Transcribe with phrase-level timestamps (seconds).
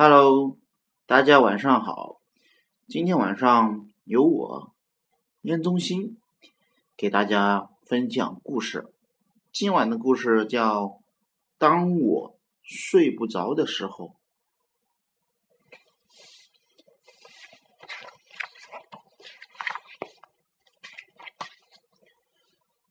[0.00, 0.56] Hello，
[1.06, 2.20] 大家晚上好。
[2.86, 4.72] 今天晚上由我
[5.40, 6.20] 燕中心
[6.96, 8.94] 给大家分享故事。
[9.50, 10.84] 今晚的故事叫
[11.58, 14.06] 《当我睡不着的时候》。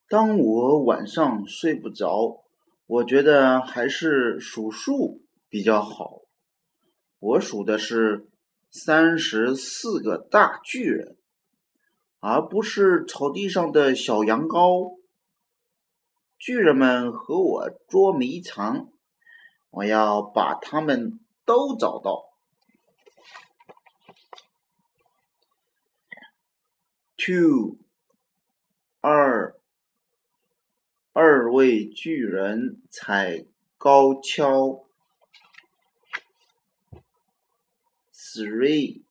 [0.09, 2.43] 当我晚上睡不着，
[2.85, 6.16] 我觉得还是数数比较好。
[7.19, 8.29] 我数的是
[8.69, 11.17] 三十四个大巨人，
[12.19, 14.99] 而不是草地上的小羊羔。
[16.37, 18.91] 巨人们和我捉迷藏，
[19.71, 22.25] 我要把他们都找到。
[27.17, 27.79] Two，
[29.01, 29.59] 二，
[31.13, 34.86] 二位巨人踩高跷。
[38.37, 39.01] Three，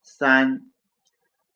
[0.00, 0.70] 三，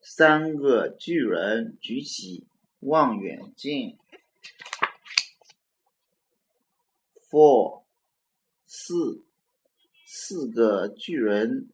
[0.01, 2.45] 三个巨人举起
[2.81, 3.97] 望远镜。
[7.31, 7.85] Four，
[8.67, 9.23] 四，
[10.05, 11.69] 四个巨人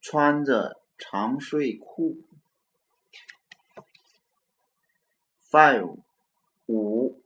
[0.00, 2.22] 穿着长睡裤。
[5.50, 5.98] Five，
[6.66, 7.20] 五，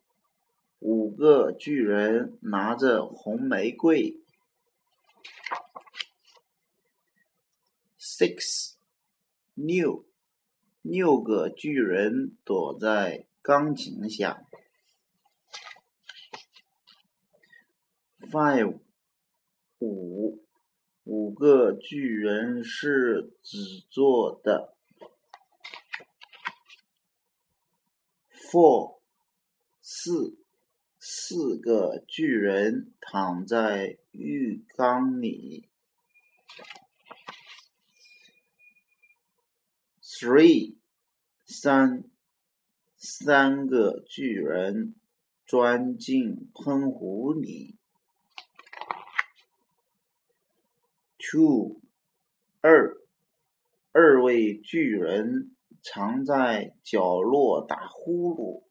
[0.78, 4.18] 五个巨人拿着红玫瑰。
[8.06, 8.74] Six，
[9.54, 10.04] 六，
[10.82, 14.44] 六个巨人躲在钢琴下。
[18.20, 18.78] Five，
[19.78, 20.44] 五，
[21.04, 24.74] 五个巨人是纸做的。
[28.34, 28.98] Four，
[29.80, 30.36] 四，
[30.98, 35.70] 四个巨人躺在浴缸里。
[40.16, 40.76] Three，
[41.44, 42.04] 三，
[42.96, 44.94] 三个巨人
[45.44, 47.74] 钻进喷壶里。
[51.18, 51.80] Two，
[52.60, 52.96] 二，
[53.90, 58.62] 二位巨人藏在角落打呼噜。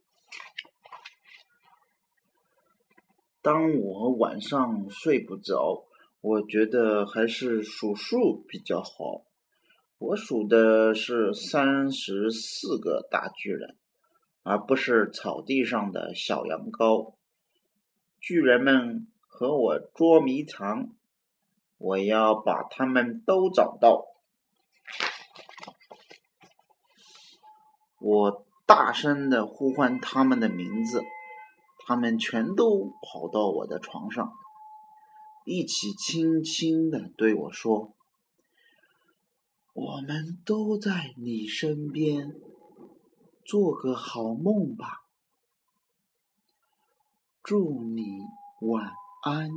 [3.41, 5.84] 当我晚上睡不着，
[6.22, 9.25] 我觉得还是数数比较好。
[10.06, 13.78] 我数的是三十四个大巨人，
[14.44, 17.14] 而不是草地上的小羊羔。
[18.19, 20.90] 巨人们和我捉迷藏，
[21.78, 24.08] 我要把他们都找到。
[28.02, 31.02] 我大声的呼唤他们的名字，
[31.88, 34.34] 他们全都跑到我的床上，
[35.46, 37.94] 一起轻轻的对我说。
[39.73, 42.35] 我们都在你身边，
[43.44, 45.03] 做个好梦吧。
[47.41, 48.19] 祝你
[48.61, 49.50] 晚安。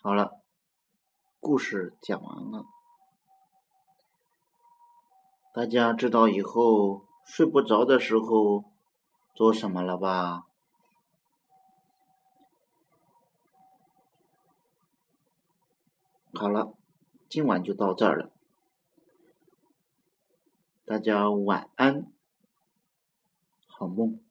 [0.00, 0.40] 好了，
[1.40, 2.64] 故事讲完了，
[5.52, 7.05] 大家知道以后。
[7.26, 8.64] 睡不着的时候
[9.34, 10.46] 做什么了吧？
[16.32, 16.72] 好了，
[17.28, 18.30] 今晚就到这儿了，
[20.84, 22.10] 大家晚安，
[23.66, 24.25] 好梦。